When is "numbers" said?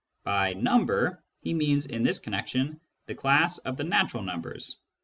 4.23-4.77